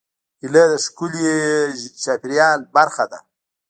هیلۍ 0.41 0.65
د 0.71 0.73
ښکلي 0.83 1.27
چاپېریال 2.03 2.59
برخه 2.75 3.05
ده 3.11 3.19